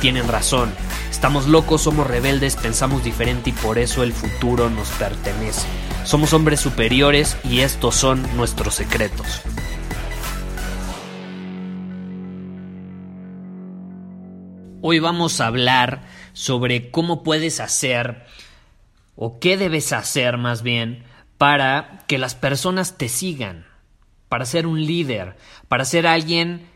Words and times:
tienen 0.00 0.28
razón. 0.28 0.72
Estamos 1.10 1.46
locos, 1.46 1.82
somos 1.82 2.06
rebeldes, 2.06 2.56
pensamos 2.56 3.04
diferente 3.04 3.50
y 3.50 3.52
por 3.52 3.78
eso 3.78 4.02
el 4.02 4.12
futuro 4.12 4.70
nos 4.70 4.88
pertenece. 4.90 5.66
Somos 6.04 6.32
hombres 6.32 6.60
superiores 6.60 7.36
y 7.44 7.60
estos 7.60 7.94
son 7.94 8.24
nuestros 8.36 8.74
secretos. 8.74 9.42
Hoy 14.80 15.00
vamos 15.00 15.40
a 15.40 15.48
hablar 15.48 16.02
sobre 16.32 16.90
cómo 16.90 17.22
puedes 17.22 17.60
hacer 17.60 18.24
o 19.16 19.40
qué 19.40 19.56
debes 19.56 19.92
hacer 19.92 20.38
más 20.38 20.62
bien 20.62 21.04
para 21.36 22.04
que 22.06 22.18
las 22.18 22.34
personas 22.34 22.96
te 22.96 23.08
sigan, 23.08 23.66
para 24.28 24.46
ser 24.46 24.66
un 24.66 24.86
líder, 24.86 25.36
para 25.66 25.84
ser 25.84 26.06
alguien 26.06 26.68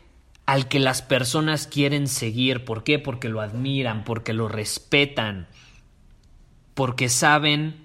al 0.47 0.69
que 0.69 0.79
las 0.79 1.03
personas 1.03 1.67
quieren 1.67 2.07
seguir. 2.07 2.65
¿Por 2.65 2.85
qué? 2.85 2.99
Porque 2.99 3.29
lo 3.29 3.41
admiran, 3.41 4.05
porque 4.05 4.33
lo 4.33 4.49
respetan, 4.49 5.49
porque 6.75 7.09
saben 7.09 7.77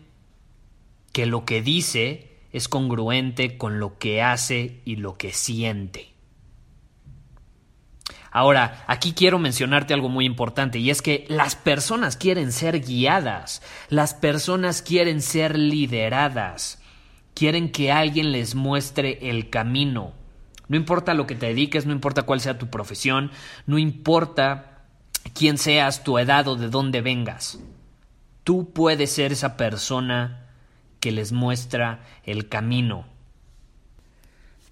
que 1.11 1.25
lo 1.25 1.45
que 1.45 1.61
dice 1.61 2.37
es 2.51 2.67
congruente 2.67 3.57
con 3.57 3.79
lo 3.79 3.97
que 3.97 4.21
hace 4.21 4.81
y 4.85 4.97
lo 4.97 5.17
que 5.17 5.33
siente. 5.33 6.13
Ahora, 8.31 8.83
aquí 8.87 9.13
quiero 9.13 9.39
mencionarte 9.39 9.93
algo 9.93 10.09
muy 10.09 10.25
importante 10.25 10.79
y 10.79 10.91
es 10.91 11.01
que 11.01 11.25
las 11.27 11.55
personas 11.55 12.17
quieren 12.17 12.51
ser 12.51 12.81
guiadas, 12.81 13.63
las 13.89 14.13
personas 14.13 14.81
quieren 14.81 15.21
ser 15.21 15.57
lideradas, 15.57 16.79
quieren 17.33 17.71
que 17.71 17.91
alguien 17.91 18.31
les 18.31 18.53
muestre 18.53 19.29
el 19.29 19.49
camino. 19.49 20.13
No 20.67 20.75
importa 20.75 21.13
lo 21.13 21.27
que 21.27 21.35
te 21.35 21.47
dediques, 21.47 21.85
no 21.85 21.93
importa 21.93 22.23
cuál 22.23 22.41
sea 22.41 22.57
tu 22.57 22.67
profesión, 22.67 23.31
no 23.65 23.77
importa 23.77 24.83
quién 25.33 25.57
seas, 25.57 26.03
tu 26.03 26.17
edad 26.17 26.47
o 26.47 26.55
de 26.55 26.69
dónde 26.69 27.01
vengas. 27.01 27.59
Tú 28.43 28.71
puedes 28.71 29.11
ser 29.11 29.31
esa 29.31 29.57
persona 29.57 30.47
que 30.99 31.11
les 31.11 31.31
muestra 31.31 32.03
el 32.23 32.49
camino. 32.49 33.05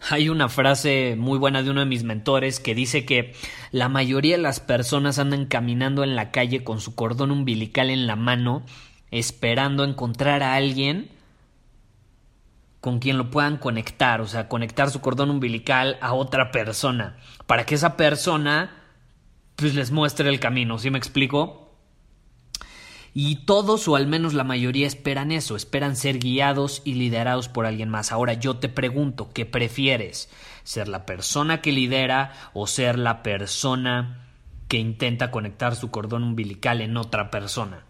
Hay 0.09 0.29
una 0.29 0.49
frase 0.49 1.15
muy 1.17 1.39
buena 1.39 1.63
de 1.63 1.71
uno 1.71 1.79
de 1.79 1.85
mis 1.87 2.03
mentores 2.03 2.59
que 2.59 2.75
dice 2.75 3.05
que 3.05 3.33
la 3.71 3.89
mayoría 3.89 4.35
de 4.35 4.41
las 4.41 4.59
personas 4.59 5.17
andan 5.17 5.45
caminando 5.45 6.03
en 6.03 6.15
la 6.15 6.31
calle 6.31 6.63
con 6.63 6.79
su 6.79 6.93
cordón 6.93 7.31
umbilical 7.31 7.89
en 7.89 8.05
la 8.05 8.15
mano, 8.15 8.63
esperando 9.11 9.83
encontrar 9.83 10.43
a 10.43 10.55
alguien 10.55 11.09
con 12.85 12.99
quien 12.99 13.17
lo 13.17 13.31
puedan 13.31 13.57
conectar, 13.57 14.21
o 14.21 14.27
sea, 14.27 14.47
conectar 14.47 14.91
su 14.91 15.01
cordón 15.01 15.31
umbilical 15.31 15.97
a 16.01 16.13
otra 16.13 16.51
persona, 16.51 17.17
para 17.47 17.65
que 17.65 17.73
esa 17.73 17.97
persona 17.97 18.83
pues 19.55 19.73
les 19.73 19.89
muestre 19.89 20.29
el 20.29 20.39
camino, 20.39 20.77
¿sí 20.77 20.91
me 20.91 20.99
explico? 20.99 21.75
Y 23.11 23.37
todos, 23.47 23.87
o 23.87 23.95
al 23.95 24.05
menos 24.05 24.35
la 24.35 24.43
mayoría, 24.43 24.85
esperan 24.85 25.31
eso, 25.31 25.55
esperan 25.55 25.95
ser 25.95 26.19
guiados 26.19 26.83
y 26.85 26.93
liderados 26.93 27.49
por 27.49 27.65
alguien 27.65 27.89
más. 27.89 28.11
Ahora 28.11 28.33
yo 28.33 28.57
te 28.57 28.69
pregunto, 28.69 29.31
¿qué 29.33 29.47
prefieres? 29.47 30.29
¿Ser 30.63 30.87
la 30.87 31.07
persona 31.07 31.61
que 31.61 31.71
lidera 31.71 32.33
o 32.53 32.67
ser 32.67 32.99
la 32.99 33.23
persona 33.23 34.27
que 34.67 34.77
intenta 34.77 35.31
conectar 35.31 35.75
su 35.75 35.89
cordón 35.89 36.21
umbilical 36.21 36.81
en 36.81 36.97
otra 36.97 37.31
persona? 37.31 37.83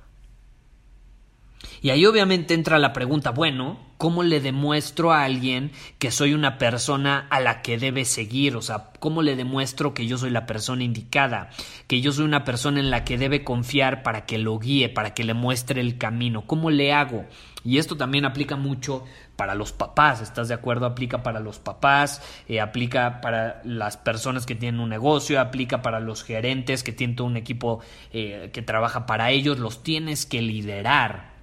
Y 1.82 1.90
ahí 1.90 2.06
obviamente 2.06 2.54
entra 2.54 2.80
la 2.80 2.94
pregunta, 2.94 3.32
bueno, 3.32 3.85
¿cómo 3.98 4.24
le 4.24 4.40
demuestro 4.40 5.14
a 5.14 5.24
alguien 5.24 5.72
que 6.00 6.12
soy 6.12 6.34
una 6.34 6.58
persona 6.58 7.28
a 7.30 7.40
la 7.40 7.62
que 7.62 7.78
debe 7.78 8.06
seguir? 8.06 8.56
O 8.56 8.62
sea, 8.62 8.90
¿cómo 9.00 9.22
le 9.22 9.36
demuestro 9.36 9.94
que 9.94 10.08
yo 10.08 10.18
soy 10.18 10.30
la 10.30 10.46
persona 10.46 10.84
indicada? 10.84 11.50
Que 11.88 12.02
yo 12.02 12.12
soy 12.12 12.26
una 12.26 12.44
persona 12.44 12.80
en 12.80 12.90
la 12.90 13.04
que 13.04 13.18
debe 13.18 13.44
confiar 13.44 14.04
para 14.04 14.26
que 14.26 14.38
lo 14.38 14.60
guíe, 14.60 14.90
para 14.90 15.14
que 15.14 15.24
le 15.24 15.34
muestre 15.34 15.82
el 15.82 15.98
camino. 15.98 16.46
¿Cómo 16.46 16.70
le 16.70 16.94
hago? 16.94 17.26
Y 17.64 17.80
esto 17.80 17.98
también 17.98 18.26
aplica 18.26 18.56
mucho 18.56 19.04
para 19.36 19.56
los 19.56 19.74
papás, 19.74 20.22
¿estás 20.22 20.48
de 20.48 20.54
acuerdo? 20.54 20.86
Aplica 20.86 21.24
para 21.24 21.40
los 21.40 21.58
papás, 21.58 22.22
eh, 22.48 22.62
aplica 22.62 23.22
para 23.22 23.62
las 23.64 23.98
personas 23.98 24.46
que 24.46 24.54
tienen 24.54 24.80
un 24.80 24.90
negocio, 24.90 25.42
aplica 25.42 25.82
para 25.82 26.00
los 26.00 26.24
gerentes 26.24 26.84
que 26.84 26.92
tienen 26.92 27.16
todo 27.16 27.28
un 27.28 27.38
equipo 27.38 27.80
eh, 28.14 28.52
que 28.54 28.62
trabaja 28.62 29.08
para 29.08 29.32
ellos, 29.32 29.58
los 29.58 29.82
tienes 29.82 30.28
que 30.28 30.44
liderar. 30.44 31.35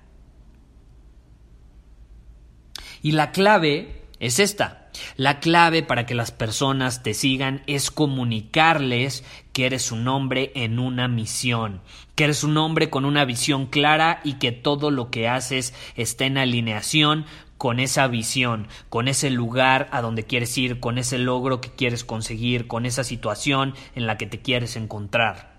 Y 3.02 3.12
la 3.12 3.32
clave 3.32 4.02
es 4.20 4.38
esta. 4.38 4.78
La 5.16 5.40
clave 5.40 5.82
para 5.82 6.06
que 6.06 6.14
las 6.14 6.30
personas 6.30 7.02
te 7.02 7.14
sigan 7.14 7.62
es 7.66 7.90
comunicarles 7.90 9.24
que 9.52 9.66
eres 9.66 9.90
un 9.90 10.06
hombre 10.06 10.52
en 10.54 10.78
una 10.78 11.08
misión, 11.08 11.80
que 12.14 12.24
eres 12.24 12.44
un 12.44 12.56
hombre 12.56 12.90
con 12.90 13.04
una 13.04 13.24
visión 13.24 13.66
clara 13.66 14.20
y 14.22 14.34
que 14.34 14.52
todo 14.52 14.90
lo 14.90 15.10
que 15.10 15.28
haces 15.28 15.74
está 15.96 16.26
en 16.26 16.38
alineación 16.38 17.24
con 17.58 17.80
esa 17.80 18.06
visión, 18.08 18.68
con 18.88 19.08
ese 19.08 19.30
lugar 19.30 19.88
a 19.92 20.02
donde 20.02 20.24
quieres 20.24 20.56
ir, 20.58 20.78
con 20.78 20.98
ese 20.98 21.18
logro 21.18 21.60
que 21.60 21.70
quieres 21.70 22.04
conseguir, 22.04 22.66
con 22.66 22.86
esa 22.86 23.04
situación 23.04 23.74
en 23.94 24.06
la 24.06 24.18
que 24.18 24.26
te 24.26 24.40
quieres 24.40 24.76
encontrar. 24.76 25.51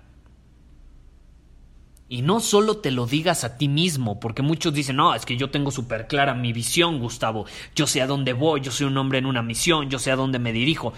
Y 2.09 2.21
no 2.21 2.41
solo 2.41 2.77
te 2.77 2.91
lo 2.91 3.07
digas 3.07 3.43
a 3.43 3.57
ti 3.57 3.67
mismo, 3.67 4.19
porque 4.19 4.41
muchos 4.41 4.73
dicen, 4.73 4.97
no, 4.97 5.15
es 5.15 5.25
que 5.25 5.37
yo 5.37 5.49
tengo 5.49 5.71
súper 5.71 6.07
clara 6.07 6.35
mi 6.35 6.53
visión, 6.53 6.99
Gustavo, 6.99 7.45
yo 7.75 7.87
sé 7.87 8.01
a 8.01 8.07
dónde 8.07 8.33
voy, 8.33 8.61
yo 8.61 8.71
soy 8.71 8.87
un 8.87 8.97
hombre 8.97 9.17
en 9.19 9.25
una 9.25 9.41
misión, 9.41 9.89
yo 9.89 9.97
sé 9.99 10.11
a 10.11 10.15
dónde 10.15 10.37
me 10.37 10.53
dirijo, 10.53 10.93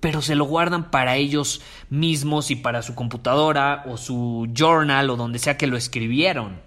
pero 0.00 0.22
se 0.22 0.36
lo 0.36 0.44
guardan 0.44 0.90
para 0.90 1.16
ellos 1.16 1.60
mismos 1.90 2.50
y 2.50 2.56
para 2.56 2.82
su 2.82 2.94
computadora 2.94 3.84
o 3.88 3.96
su 3.96 4.48
journal 4.54 5.10
o 5.10 5.16
donde 5.16 5.38
sea 5.38 5.58
que 5.58 5.66
lo 5.66 5.76
escribieron. 5.76 6.60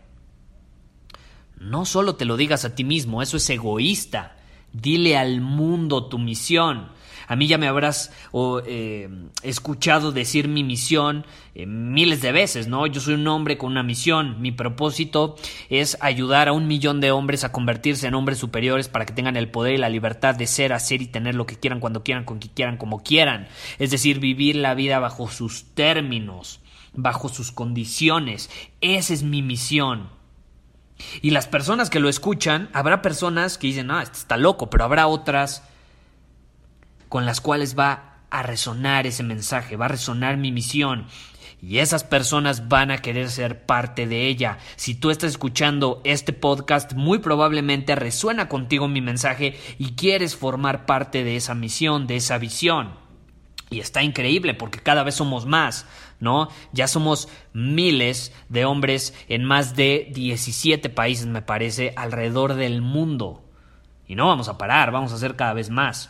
No 1.58 1.86
solo 1.86 2.16
te 2.16 2.26
lo 2.26 2.38
digas 2.38 2.66
a 2.66 2.76
ti 2.76 2.84
mismo, 2.84 3.22
eso 3.22 3.38
es 3.38 3.50
egoísta. 3.50 4.36
Dile 4.74 5.18
al 5.18 5.42
mundo 5.42 6.08
tu 6.08 6.18
misión. 6.18 6.90
A 7.32 7.38
mí 7.38 7.48
ya 7.48 7.58
me 7.58 7.70
habrás 7.70 8.12
eh, 8.68 9.08
escuchado 9.42 10.12
decir 10.12 10.50
mi 10.50 10.66
misión 10.66 11.26
eh, 11.56 11.66
miles 11.66 12.22
de 12.22 12.34
veces, 12.34 12.68
¿no? 12.68 12.86
Yo 12.88 13.00
soy 13.00 13.14
un 13.14 13.26
hombre 13.26 13.58
con 13.58 13.72
una 13.72 13.84
misión. 13.84 14.42
Mi 14.42 14.52
propósito 14.52 15.38
es 15.70 15.98
ayudar 16.02 16.50
a 16.50 16.52
un 16.52 16.68
millón 16.68 17.00
de 17.00 17.12
hombres 17.12 17.46
a 17.46 17.54
convertirse 17.54 18.06
en 18.06 18.16
hombres 18.16 18.38
superiores 18.38 18.90
para 18.90 19.06
que 19.06 19.14
tengan 19.14 19.38
el 19.38 19.48
poder 19.48 19.76
y 19.76 19.78
la 19.78 19.88
libertad 19.88 20.36
de 20.36 20.46
ser, 20.46 20.74
hacer 20.74 21.02
y 21.02 21.08
tener 21.08 21.36
lo 21.36 21.46
que 21.46 21.56
quieran, 21.56 21.80
cuando 21.80 22.04
quieran, 22.04 22.26
con 22.26 22.40
quien 22.40 22.54
quieran, 22.54 22.76
como 22.76 23.02
quieran. 23.02 23.48
Es 23.80 23.92
decir, 23.92 24.20
vivir 24.20 24.58
la 24.58 24.74
vida 24.74 25.00
bajo 25.00 25.30
sus 25.30 25.74
términos, 25.74 26.60
bajo 26.92 27.30
sus 27.30 27.54
condiciones. 27.54 28.50
Esa 28.82 29.14
es 29.14 29.24
mi 29.24 29.42
misión. 29.42 30.10
Y 31.22 31.30
las 31.30 31.48
personas 31.48 31.90
que 31.90 32.02
lo 32.02 32.10
escuchan, 32.10 32.70
habrá 32.74 33.02
personas 33.02 33.58
que 33.58 33.68
dicen, 33.68 33.90
ah, 33.90 34.04
este 34.04 34.18
está 34.18 34.36
loco, 34.36 34.70
pero 34.70 34.84
habrá 34.84 35.08
otras 35.08 35.64
con 37.12 37.26
las 37.26 37.42
cuales 37.42 37.78
va 37.78 38.22
a 38.30 38.42
resonar 38.42 39.06
ese 39.06 39.22
mensaje, 39.22 39.76
va 39.76 39.84
a 39.84 39.90
resonar 39.90 40.38
mi 40.38 40.54
misión. 40.54 41.08
Y 41.62 41.80
esas 41.80 42.06
personas 42.06 42.70
van 42.70 42.90
a 42.90 43.00
querer 43.00 43.30
ser 43.30 43.66
parte 43.66 44.08
de 44.08 44.28
ella. 44.28 44.60
Si 44.78 44.96
tú 44.96 45.10
estás 45.12 45.32
escuchando 45.32 46.00
este 46.06 46.32
podcast, 46.32 46.94
muy 46.94 47.20
probablemente 47.20 47.96
resuena 47.96 48.48
contigo 48.48 48.88
mi 48.88 49.02
mensaje 49.02 49.60
y 49.78 49.92
quieres 49.96 50.38
formar 50.38 50.86
parte 50.86 51.26
de 51.26 51.36
esa 51.36 51.54
misión, 51.54 52.08
de 52.08 52.16
esa 52.16 52.38
visión. 52.38 52.94
Y 53.70 53.82
está 53.82 54.04
increíble 54.04 54.54
porque 54.54 54.80
cada 54.80 55.04
vez 55.04 55.16
somos 55.16 55.46
más, 55.46 55.86
¿no? 56.22 56.48
Ya 56.72 56.88
somos 56.88 57.28
miles 57.52 58.34
de 58.48 58.64
hombres 58.64 59.14
en 59.28 59.44
más 59.44 59.76
de 59.76 60.10
17 60.14 60.88
países, 60.88 61.26
me 61.26 61.42
parece, 61.42 61.92
alrededor 61.98 62.54
del 62.54 62.82
mundo. 62.82 63.44
Y 64.08 64.16
no 64.16 64.28
vamos 64.28 64.48
a 64.48 64.58
parar, 64.58 64.92
vamos 64.92 65.12
a 65.12 65.16
hacer 65.16 65.36
cada 65.36 65.52
vez 65.52 65.70
más. 65.70 66.10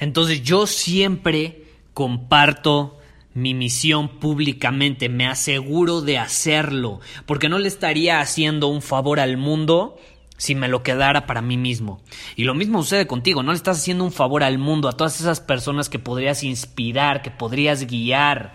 Entonces 0.00 0.42
yo 0.42 0.66
siempre 0.66 1.64
comparto 1.94 2.98
mi 3.34 3.54
misión 3.54 4.08
públicamente, 4.18 5.08
me 5.08 5.26
aseguro 5.26 6.00
de 6.00 6.18
hacerlo, 6.18 7.00
porque 7.26 7.48
no 7.48 7.58
le 7.58 7.68
estaría 7.68 8.20
haciendo 8.20 8.66
un 8.66 8.82
favor 8.82 9.20
al 9.20 9.36
mundo 9.36 9.96
si 10.36 10.54
me 10.54 10.68
lo 10.68 10.82
quedara 10.82 11.26
para 11.26 11.42
mí 11.42 11.56
mismo. 11.58 12.00
Y 12.34 12.44
lo 12.44 12.54
mismo 12.54 12.82
sucede 12.82 13.06
contigo, 13.06 13.42
no 13.42 13.52
le 13.52 13.56
estás 13.56 13.78
haciendo 13.78 14.04
un 14.04 14.10
favor 14.10 14.42
al 14.42 14.58
mundo, 14.58 14.88
a 14.88 14.96
todas 14.96 15.20
esas 15.20 15.40
personas 15.40 15.88
que 15.90 15.98
podrías 15.98 16.42
inspirar, 16.42 17.20
que 17.20 17.30
podrías 17.30 17.86
guiar, 17.86 18.54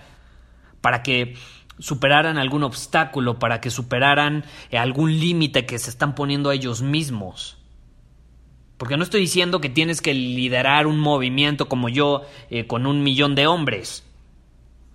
para 0.81 1.03
que 1.03 1.35
superaran 1.77 2.37
algún 2.37 2.63
obstáculo, 2.63 3.37
para 3.37 3.61
que 3.61 3.69
superaran 3.69 4.45
algún 4.71 5.19
límite 5.19 5.65
que 5.65 5.77
se 5.77 5.91
están 5.91 6.15
poniendo 6.15 6.49
a 6.49 6.55
ellos 6.55 6.81
mismos. 6.81 7.57
Porque 8.77 8.97
no 8.97 9.03
estoy 9.03 9.21
diciendo 9.21 9.61
que 9.61 9.69
tienes 9.69 10.01
que 10.01 10.13
liderar 10.13 10.87
un 10.87 10.99
movimiento 10.99 11.69
como 11.69 11.89
yo 11.89 12.23
eh, 12.49 12.67
con 12.67 12.85
un 12.85 13.03
millón 13.03 13.35
de 13.35 13.47
hombres. 13.47 14.03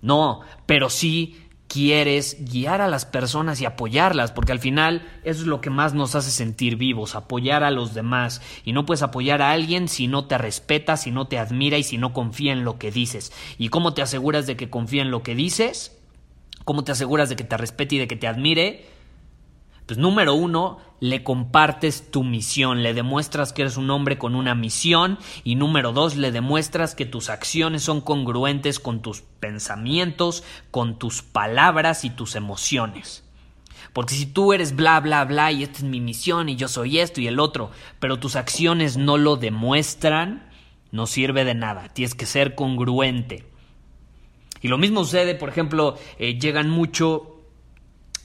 No, 0.01 0.41
pero 0.65 0.89
sí 0.89 1.37
quieres 1.71 2.37
guiar 2.51 2.81
a 2.81 2.89
las 2.89 3.05
personas 3.05 3.61
y 3.61 3.65
apoyarlas, 3.65 4.33
porque 4.33 4.51
al 4.51 4.59
final 4.59 5.07
eso 5.23 5.41
es 5.41 5.47
lo 5.47 5.61
que 5.61 5.69
más 5.69 5.93
nos 5.93 6.15
hace 6.15 6.29
sentir 6.29 6.75
vivos, 6.75 7.15
apoyar 7.15 7.63
a 7.63 7.71
los 7.71 7.93
demás. 7.93 8.41
Y 8.65 8.73
no 8.73 8.85
puedes 8.85 9.03
apoyar 9.03 9.41
a 9.41 9.51
alguien 9.51 9.87
si 9.87 10.07
no 10.07 10.25
te 10.25 10.37
respeta, 10.37 10.97
si 10.97 11.11
no 11.11 11.27
te 11.27 11.39
admira 11.39 11.77
y 11.77 11.83
si 11.83 11.97
no 11.97 12.11
confía 12.11 12.51
en 12.51 12.65
lo 12.65 12.77
que 12.77 12.91
dices. 12.91 13.31
¿Y 13.57 13.69
cómo 13.69 13.93
te 13.93 14.01
aseguras 14.01 14.47
de 14.47 14.57
que 14.57 14.69
confía 14.69 15.01
en 15.01 15.11
lo 15.11 15.23
que 15.23 15.33
dices? 15.33 15.97
¿Cómo 16.65 16.83
te 16.83 16.91
aseguras 16.91 17.29
de 17.29 17.37
que 17.37 17.45
te 17.45 17.55
respete 17.55 17.95
y 17.95 17.99
de 17.99 18.07
que 18.07 18.17
te 18.17 18.27
admire? 18.27 18.85
Pues 19.85 19.97
número 19.97 20.33
uno, 20.33 20.79
le 21.01 21.23
compartes 21.23 22.11
tu 22.11 22.23
misión, 22.23 22.83
le 22.83 22.93
demuestras 22.93 23.51
que 23.51 23.63
eres 23.63 23.75
un 23.75 23.89
hombre 23.89 24.19
con 24.19 24.35
una 24.35 24.53
misión 24.53 25.17
y 25.43 25.55
número 25.55 25.93
dos, 25.93 26.15
le 26.15 26.31
demuestras 26.31 26.93
que 26.93 27.07
tus 27.07 27.29
acciones 27.29 27.81
son 27.81 28.01
congruentes 28.01 28.79
con 28.79 29.01
tus 29.01 29.21
pensamientos, 29.21 30.43
con 30.69 30.99
tus 30.99 31.23
palabras 31.23 32.05
y 32.05 32.11
tus 32.11 32.35
emociones. 32.35 33.23
Porque 33.93 34.13
si 34.13 34.27
tú 34.27 34.53
eres 34.53 34.75
bla, 34.75 34.99
bla, 34.99 35.25
bla 35.25 35.51
y 35.51 35.63
esta 35.63 35.79
es 35.79 35.83
mi 35.83 35.99
misión 35.99 36.49
y 36.49 36.55
yo 36.55 36.67
soy 36.67 36.99
esto 36.99 37.19
y 37.19 37.27
el 37.27 37.39
otro, 37.39 37.71
pero 37.99 38.19
tus 38.19 38.35
acciones 38.35 38.95
no 38.95 39.17
lo 39.17 39.37
demuestran, 39.37 40.51
no 40.91 41.07
sirve 41.07 41.43
de 41.45 41.55
nada. 41.55 41.89
Tienes 41.89 42.13
que 42.13 42.27
ser 42.27 42.53
congruente. 42.53 43.47
Y 44.61 44.67
lo 44.67 44.77
mismo 44.77 45.03
sucede, 45.03 45.33
por 45.33 45.49
ejemplo, 45.49 45.97
eh, 46.19 46.37
llegan 46.37 46.69
mucho 46.69 47.41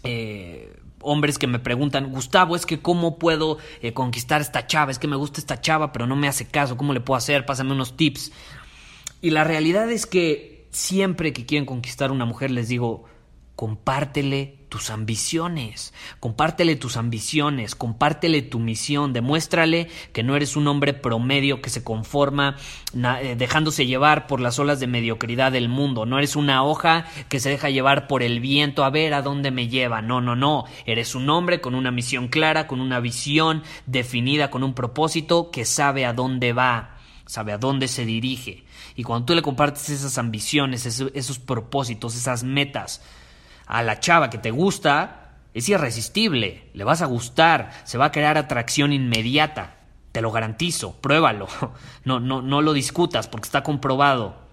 eh, 0.03 0.77
hombres 1.07 1.39
que 1.39 1.47
me 1.47 1.59
preguntan, 1.59 2.11
Gustavo, 2.11 2.57
es 2.57 2.67
que 2.67 2.81
cómo 2.81 3.19
puedo 3.19 3.59
eh, 3.81 3.93
conquistar 3.93 4.41
esta 4.41 4.67
chava, 4.67 4.91
es 4.91 4.99
que 4.99 5.09
me 5.09 5.17
gusta 5.17 5.41
esta 5.41 5.61
chava, 5.61 5.93
pero 5.93 6.07
no 6.07 6.17
me 6.17 6.29
hace 6.29 6.47
caso, 6.47 6.77
¿cómo 6.77 6.93
le 6.93 7.01
puedo 7.01 7.17
hacer? 7.17 7.47
Pásame 7.47 7.73
unos 7.73 7.97
tips. 7.97 8.33
Y 9.23 9.31
la 9.31 9.45
realidad 9.45 9.91
es 9.91 10.07
que 10.07 10.69
siempre 10.71 11.33
que 11.33 11.47
quieren 11.47 11.65
conquistar 11.65 12.11
a 12.11 12.13
una 12.13 12.25
mujer 12.25 12.51
les 12.51 12.69
digo, 12.69 13.05
compártele 13.55 14.56
tus 14.69 14.91
ambiciones, 14.91 15.95
compártele 16.21 16.77
tus 16.77 16.97
ambiciones, 16.97 17.75
compártele 17.75 18.43
tu 18.43 18.59
misión, 18.59 19.13
demuéstrale 19.13 19.89
que 20.13 20.23
no 20.23 20.37
eres 20.37 20.57
un 20.57 20.67
hombre 20.67 20.93
promedio 20.93 21.63
que 21.63 21.71
se 21.71 21.85
conforma 21.85 22.57
eh, 22.95 23.37
dejándose 23.39 23.87
llevar 23.87 24.27
por 24.27 24.41
las 24.41 24.59
olas 24.59 24.81
de 24.81 24.87
mediocridad 24.87 25.53
del 25.53 25.69
mundo, 25.69 26.07
no 26.07 26.19
eres 26.19 26.37
una 26.37 26.65
hoja 26.65 27.07
que 27.29 27.41
se 27.41 27.51
deja 27.51 27.71
llevar 27.71 28.09
por 28.09 28.23
el 28.23 28.41
viento 28.41 28.85
a 28.85 28.91
ver 28.91 29.15
a 29.15 29.23
dónde 29.23 29.51
me 29.51 29.69
lleva, 29.69 30.03
no, 30.03 30.21
no, 30.21 30.35
no, 30.35 30.65
eres 30.85 31.15
un 31.15 31.31
hombre 31.31 31.61
con 31.61 31.75
una 31.75 31.91
misión 31.91 32.29
clara, 32.29 32.67
con 32.67 32.81
una 32.81 33.01
visión 33.01 33.63
definida, 33.87 34.51
con 34.51 34.65
un 34.65 34.75
propósito 34.75 35.51
que 35.51 35.65
sabe 35.65 36.07
a 36.07 36.13
dónde 36.13 36.53
va, 36.53 36.97
sabe 37.27 37.53
a 37.53 37.59
dónde 37.59 37.89
se 37.89 38.05
dirige. 38.05 38.65
Y 38.97 39.03
cuando 39.03 39.27
tú 39.27 39.35
le 39.35 39.43
compartes 39.43 39.91
esas 39.91 40.17
ambiciones, 40.19 40.87
esos 40.87 41.39
propósitos, 41.39 42.17
esas 42.17 42.45
metas, 42.45 43.03
a 43.67 43.83
la 43.83 44.01
chava 44.01 44.31
que 44.31 44.39
te 44.39 44.51
gusta, 44.51 45.39
es 45.55 45.69
irresistible, 45.69 46.71
le 46.75 46.85
vas 46.85 47.03
a 47.03 47.07
gustar, 47.07 47.73
se 47.85 47.99
va 47.99 48.07
a 48.07 48.13
crear 48.13 48.39
atracción 48.39 48.93
inmediata, 48.93 49.77
te 50.13 50.21
lo 50.21 50.31
garantizo, 50.31 50.95
pruébalo, 51.01 51.49
no, 52.05 52.21
no, 52.21 52.43
no 52.43 52.63
lo 52.63 52.73
discutas 52.73 53.29
porque 53.29 53.47
está 53.47 53.63
comprobado. 53.63 54.47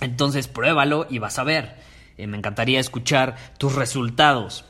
Entonces 0.00 0.48
pruébalo 0.48 1.06
y 1.08 1.18
vas 1.18 1.38
a 1.38 1.44
ver. 1.44 1.76
Eh, 2.16 2.26
me 2.26 2.36
encantaría 2.36 2.80
escuchar 2.80 3.36
tus 3.58 3.74
resultados. 3.74 4.64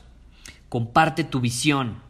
Comparte 0.69 1.23
tu 1.23 1.41
visión, 1.41 2.01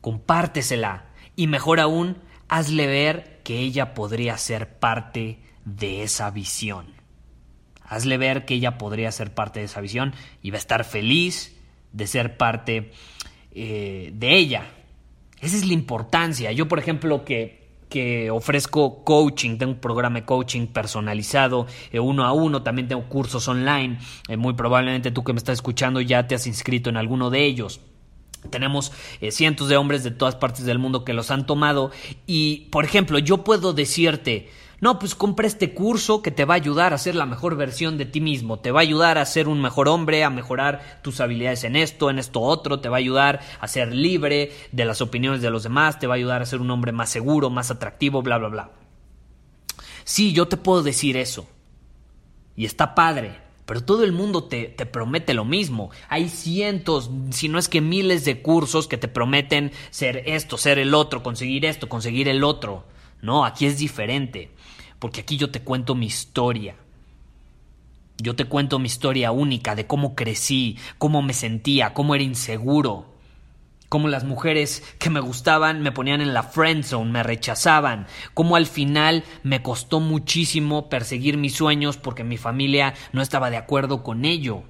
compártesela 0.00 1.04
y 1.36 1.46
mejor 1.46 1.80
aún, 1.80 2.16
hazle 2.48 2.86
ver 2.86 3.40
que 3.44 3.58
ella 3.58 3.94
podría 3.94 4.38
ser 4.38 4.78
parte 4.78 5.40
de 5.64 6.02
esa 6.02 6.30
visión. 6.30 6.95
Hazle 7.88 8.18
ver 8.18 8.44
que 8.44 8.54
ella 8.54 8.78
podría 8.78 9.12
ser 9.12 9.32
parte 9.32 9.60
de 9.60 9.66
esa 9.66 9.80
visión 9.80 10.14
y 10.42 10.50
va 10.50 10.56
a 10.56 10.58
estar 10.58 10.84
feliz 10.84 11.56
de 11.92 12.06
ser 12.06 12.36
parte 12.36 12.90
eh, 13.52 14.10
de 14.12 14.36
ella. 14.36 14.66
Esa 15.40 15.56
es 15.56 15.66
la 15.66 15.72
importancia. 15.72 16.52
Yo, 16.52 16.68
por 16.68 16.78
ejemplo, 16.78 17.24
que, 17.24 17.68
que 17.88 18.30
ofrezco 18.30 19.04
coaching, 19.04 19.56
tengo 19.56 19.72
un 19.72 19.78
programa 19.78 20.20
de 20.20 20.26
coaching 20.26 20.66
personalizado, 20.66 21.66
eh, 21.92 22.00
uno 22.00 22.24
a 22.24 22.32
uno, 22.32 22.62
también 22.62 22.88
tengo 22.88 23.08
cursos 23.08 23.46
online. 23.48 23.98
Eh, 24.28 24.36
muy 24.36 24.54
probablemente 24.54 25.10
tú 25.10 25.24
que 25.24 25.32
me 25.32 25.38
estás 25.38 25.54
escuchando 25.54 26.00
ya 26.00 26.26
te 26.26 26.34
has 26.34 26.46
inscrito 26.46 26.90
en 26.90 26.96
alguno 26.96 27.30
de 27.30 27.44
ellos. 27.44 27.80
Tenemos 28.50 28.92
cientos 29.30 29.68
de 29.68 29.76
hombres 29.76 30.04
de 30.04 30.12
todas 30.12 30.36
partes 30.36 30.64
del 30.64 30.78
mundo 30.78 31.04
que 31.04 31.12
los 31.12 31.32
han 31.32 31.46
tomado 31.46 31.90
y, 32.26 32.68
por 32.70 32.84
ejemplo, 32.84 33.18
yo 33.18 33.42
puedo 33.42 33.72
decirte, 33.72 34.50
no, 34.78 34.98
pues 34.98 35.14
compra 35.14 35.46
este 35.46 35.72
curso 35.72 36.20
que 36.20 36.30
te 36.30 36.44
va 36.44 36.54
a 36.54 36.56
ayudar 36.56 36.92
a 36.92 36.98
ser 36.98 37.14
la 37.14 37.24
mejor 37.24 37.56
versión 37.56 37.96
de 37.96 38.04
ti 38.04 38.20
mismo, 38.20 38.58
te 38.58 38.70
va 38.70 38.80
a 38.80 38.82
ayudar 38.82 39.16
a 39.16 39.24
ser 39.24 39.48
un 39.48 39.62
mejor 39.62 39.88
hombre, 39.88 40.22
a 40.22 40.30
mejorar 40.30 41.00
tus 41.02 41.20
habilidades 41.20 41.64
en 41.64 41.76
esto, 41.76 42.10
en 42.10 42.18
esto 42.18 42.40
otro, 42.40 42.80
te 42.80 42.90
va 42.90 42.96
a 42.96 42.98
ayudar 42.98 43.40
a 43.58 43.68
ser 43.68 43.94
libre 43.94 44.52
de 44.72 44.84
las 44.84 45.00
opiniones 45.00 45.40
de 45.40 45.50
los 45.50 45.62
demás, 45.62 45.98
te 45.98 46.06
va 46.06 46.14
a 46.14 46.16
ayudar 46.16 46.42
a 46.42 46.46
ser 46.46 46.60
un 46.60 46.70
hombre 46.70 46.92
más 46.92 47.08
seguro, 47.08 47.48
más 47.48 47.70
atractivo, 47.70 48.20
bla, 48.20 48.36
bla, 48.36 48.48
bla. 48.48 48.70
Sí, 50.04 50.32
yo 50.32 50.46
te 50.46 50.58
puedo 50.58 50.82
decir 50.82 51.16
eso. 51.16 51.48
Y 52.54 52.64
está 52.66 52.94
padre, 52.94 53.40
pero 53.64 53.82
todo 53.82 54.04
el 54.04 54.12
mundo 54.12 54.44
te, 54.44 54.66
te, 54.66 54.86
promete 54.86 55.34
lo 55.34 55.44
mismo. 55.44 55.90
Hay 56.08 56.28
cientos, 56.28 57.10
si 57.30 57.48
no 57.48 57.58
es 57.58 57.68
que 57.68 57.80
miles 57.80 58.24
de 58.24 58.40
cursos 58.42 58.88
que 58.88 58.98
te 58.98 59.08
prometen 59.08 59.72
ser 59.90 60.22
esto, 60.26 60.58
ser 60.58 60.78
el 60.78 60.94
otro, 60.94 61.22
conseguir 61.22 61.64
esto, 61.64 61.88
conseguir 61.88 62.28
el 62.28 62.44
otro. 62.44 62.84
No, 63.22 63.44
aquí 63.44 63.66
es 63.66 63.78
diferente, 63.78 64.50
porque 64.98 65.20
aquí 65.20 65.36
yo 65.36 65.50
te 65.50 65.62
cuento 65.62 65.94
mi 65.94 66.06
historia. 66.06 66.76
Yo 68.18 68.34
te 68.34 68.46
cuento 68.46 68.78
mi 68.78 68.86
historia 68.86 69.30
única 69.30 69.74
de 69.74 69.86
cómo 69.86 70.14
crecí, 70.14 70.78
cómo 70.98 71.20
me 71.20 71.34
sentía, 71.34 71.92
cómo 71.92 72.14
era 72.14 72.24
inseguro, 72.24 73.14
cómo 73.88 74.08
las 74.08 74.24
mujeres 74.24 74.82
que 74.98 75.10
me 75.10 75.20
gustaban 75.20 75.82
me 75.82 75.92
ponían 75.92 76.20
en 76.20 76.32
la 76.32 76.42
friend 76.42 76.84
zone, 76.84 77.10
me 77.10 77.22
rechazaban, 77.22 78.06
cómo 78.34 78.56
al 78.56 78.66
final 78.66 79.24
me 79.42 79.62
costó 79.62 80.00
muchísimo 80.00 80.88
perseguir 80.88 81.36
mis 81.36 81.54
sueños 81.54 81.98
porque 81.98 82.24
mi 82.24 82.38
familia 82.38 82.94
no 83.12 83.20
estaba 83.20 83.50
de 83.50 83.58
acuerdo 83.58 84.02
con 84.02 84.24
ello. 84.24 84.62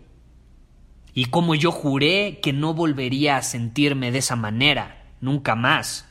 Y 1.14 1.26
cómo 1.26 1.54
yo 1.54 1.72
juré 1.72 2.40
que 2.42 2.52
no 2.52 2.74
volvería 2.74 3.36
a 3.36 3.42
sentirme 3.42 4.10
de 4.10 4.18
esa 4.18 4.36
manera, 4.36 5.04
nunca 5.20 5.54
más. 5.54 6.05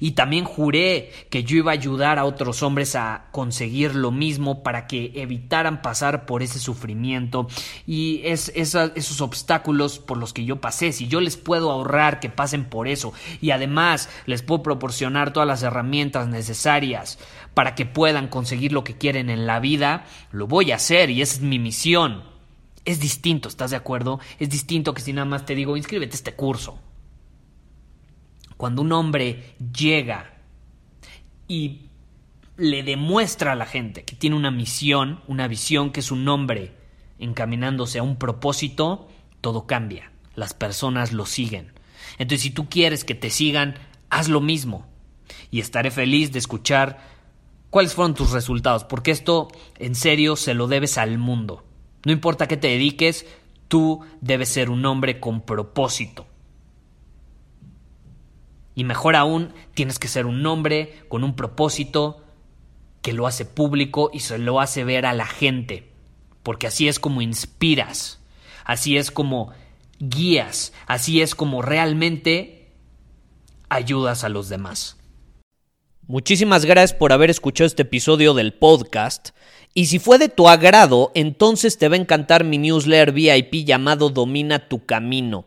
Y 0.00 0.12
también 0.12 0.44
juré 0.44 1.12
que 1.30 1.44
yo 1.44 1.56
iba 1.56 1.72
a 1.72 1.74
ayudar 1.74 2.18
a 2.18 2.24
otros 2.24 2.62
hombres 2.62 2.96
a 2.96 3.26
conseguir 3.30 3.94
lo 3.94 4.10
mismo 4.10 4.62
para 4.62 4.86
que 4.86 5.12
evitaran 5.14 5.82
pasar 5.82 6.26
por 6.26 6.42
ese 6.42 6.58
sufrimiento 6.58 7.48
y 7.86 8.22
es, 8.24 8.52
esos 8.54 9.20
obstáculos 9.20 9.98
por 9.98 10.18
los 10.18 10.32
que 10.32 10.44
yo 10.44 10.60
pasé. 10.60 10.92
Si 10.92 11.08
yo 11.08 11.20
les 11.20 11.36
puedo 11.36 11.70
ahorrar 11.70 12.20
que 12.20 12.28
pasen 12.28 12.64
por 12.64 12.88
eso 12.88 13.12
y 13.40 13.50
además 13.50 14.08
les 14.26 14.42
puedo 14.42 14.62
proporcionar 14.62 15.32
todas 15.32 15.46
las 15.46 15.62
herramientas 15.62 16.28
necesarias 16.28 17.18
para 17.54 17.74
que 17.74 17.86
puedan 17.86 18.28
conseguir 18.28 18.72
lo 18.72 18.84
que 18.84 18.96
quieren 18.96 19.30
en 19.30 19.46
la 19.46 19.60
vida, 19.60 20.06
lo 20.32 20.46
voy 20.46 20.72
a 20.72 20.76
hacer 20.76 21.10
y 21.10 21.22
esa 21.22 21.36
es 21.36 21.40
mi 21.40 21.58
misión. 21.58 22.22
Es 22.84 23.00
distinto, 23.00 23.48
¿estás 23.48 23.70
de 23.70 23.76
acuerdo? 23.76 24.20
Es 24.38 24.50
distinto 24.50 24.92
que 24.92 25.00
si 25.00 25.12
nada 25.12 25.24
más 25.24 25.46
te 25.46 25.54
digo 25.54 25.76
inscríbete 25.76 26.12
a 26.12 26.16
este 26.16 26.34
curso. 26.34 26.78
Cuando 28.64 28.80
un 28.80 28.92
hombre 28.92 29.56
llega 29.76 30.38
y 31.46 31.90
le 32.56 32.82
demuestra 32.82 33.52
a 33.52 33.56
la 33.56 33.66
gente 33.66 34.04
que 34.04 34.16
tiene 34.16 34.36
una 34.36 34.50
misión, 34.50 35.20
una 35.28 35.48
visión, 35.48 35.90
que 35.90 36.00
es 36.00 36.10
un 36.10 36.26
hombre 36.28 36.72
encaminándose 37.18 37.98
a 37.98 38.02
un 38.02 38.16
propósito, 38.16 39.06
todo 39.42 39.66
cambia. 39.66 40.12
Las 40.34 40.54
personas 40.54 41.12
lo 41.12 41.26
siguen. 41.26 41.74
Entonces, 42.16 42.40
si 42.40 42.48
tú 42.52 42.70
quieres 42.70 43.04
que 43.04 43.14
te 43.14 43.28
sigan, 43.28 43.74
haz 44.08 44.30
lo 44.30 44.40
mismo. 44.40 44.86
Y 45.50 45.60
estaré 45.60 45.90
feliz 45.90 46.32
de 46.32 46.38
escuchar 46.38 47.06
cuáles 47.68 47.92
fueron 47.92 48.14
tus 48.14 48.30
resultados, 48.30 48.84
porque 48.84 49.10
esto 49.10 49.48
en 49.78 49.94
serio 49.94 50.36
se 50.36 50.54
lo 50.54 50.68
debes 50.68 50.96
al 50.96 51.18
mundo. 51.18 51.66
No 52.06 52.12
importa 52.12 52.48
qué 52.48 52.56
te 52.56 52.68
dediques, 52.68 53.26
tú 53.68 54.00
debes 54.22 54.48
ser 54.48 54.70
un 54.70 54.86
hombre 54.86 55.20
con 55.20 55.42
propósito. 55.42 56.28
Y 58.74 58.84
mejor 58.84 59.16
aún, 59.16 59.52
tienes 59.74 59.98
que 59.98 60.08
ser 60.08 60.26
un 60.26 60.44
hombre 60.46 61.04
con 61.08 61.24
un 61.24 61.36
propósito 61.36 62.24
que 63.02 63.12
lo 63.12 63.26
hace 63.26 63.44
público 63.44 64.10
y 64.12 64.20
se 64.20 64.38
lo 64.38 64.60
hace 64.60 64.82
ver 64.84 65.06
a 65.06 65.12
la 65.12 65.26
gente. 65.26 65.90
porque 66.42 66.66
así 66.66 66.88
es 66.88 66.98
como 66.98 67.22
inspiras, 67.22 68.20
así 68.66 68.98
es 68.98 69.10
como 69.10 69.52
guías, 69.98 70.74
así 70.86 71.22
es 71.22 71.34
como 71.34 71.62
realmente 71.62 72.68
ayudas 73.70 74.24
a 74.24 74.28
los 74.28 74.50
demás. 74.50 74.98
Muchísimas 76.06 76.66
gracias 76.66 76.92
por 76.92 77.14
haber 77.14 77.30
escuchado 77.30 77.66
este 77.66 77.82
episodio 77.82 78.34
del 78.34 78.52
podcast. 78.52 79.30
Y 79.72 79.86
si 79.86 79.98
fue 79.98 80.18
de 80.18 80.28
tu 80.28 80.48
agrado, 80.48 81.10
entonces 81.14 81.78
te 81.78 81.88
va 81.88 81.96
a 81.96 81.98
encantar 81.98 82.44
mi 82.44 82.58
newsletter 82.58 83.12
VIP 83.12 83.64
llamado 83.64 84.10
Domina 84.10 84.68
tu 84.68 84.84
Camino. 84.84 85.46